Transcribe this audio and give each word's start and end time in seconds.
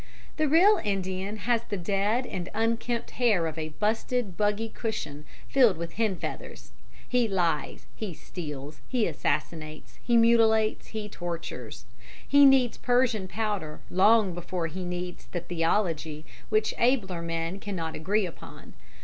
The 0.37 0.47
real 0.47 0.81
Indian 0.83 1.37
has 1.45 1.61
the 1.61 1.77
dead 1.77 2.25
and 2.25 2.49
unkempt 2.55 3.11
hair 3.21 3.45
of 3.45 3.55
a 3.59 3.69
busted 3.69 4.35
buggy 4.35 4.67
cushion 4.67 5.25
filled 5.47 5.77
with 5.77 5.93
hen 5.93 6.15
feathers. 6.15 6.71
He 7.07 7.27
lies, 7.27 7.85
he 7.95 8.15
steals, 8.15 8.81
he 8.89 9.05
assassinates, 9.05 9.99
he 10.03 10.17
mutilates, 10.17 10.87
he 10.87 11.07
tortures. 11.07 11.85
He 12.27 12.45
needs 12.47 12.77
Persian 12.79 13.27
powder 13.27 13.81
long 13.91 14.33
before 14.33 14.65
he 14.65 14.83
needs 14.83 15.27
the 15.33 15.41
theology 15.41 16.25
which 16.49 16.73
abler 16.79 17.21
men 17.21 17.59
cannot 17.59 17.93
agree 17.93 18.25
upon. 18.25 18.73